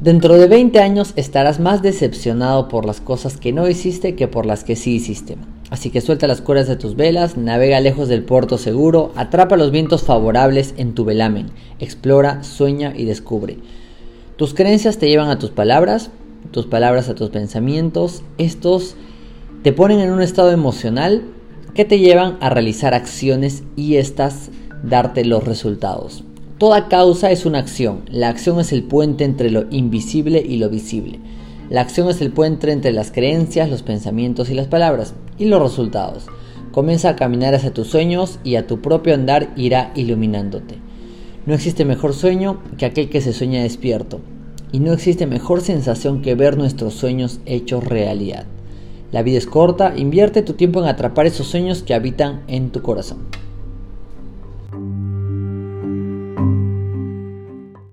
[0.00, 4.46] Dentro de 20 años estarás más decepcionado por las cosas que no hiciste que por
[4.46, 5.36] las que sí hiciste.
[5.70, 9.72] Así que suelta las cuerdas de tus velas, navega lejos del puerto seguro, atrapa los
[9.72, 11.50] vientos favorables en tu velamen,
[11.80, 13.58] explora, sueña y descubre.
[14.36, 16.10] Tus creencias te llevan a tus palabras,
[16.52, 18.94] tus palabras a tus pensamientos, estos
[19.64, 21.24] te ponen en un estado emocional
[21.74, 24.50] que te llevan a realizar acciones y estas
[24.84, 26.22] darte los resultados.
[26.58, 28.00] Toda causa es una acción.
[28.10, 31.20] La acción es el puente entre lo invisible y lo visible.
[31.70, 35.62] La acción es el puente entre las creencias, los pensamientos y las palabras, y los
[35.62, 36.26] resultados.
[36.72, 40.74] Comienza a caminar hacia tus sueños y a tu propio andar irá iluminándote.
[41.46, 44.18] No existe mejor sueño que aquel que se sueña despierto,
[44.72, 48.46] y no existe mejor sensación que ver nuestros sueños hechos realidad.
[49.12, 52.82] La vida es corta, invierte tu tiempo en atrapar esos sueños que habitan en tu
[52.82, 53.18] corazón.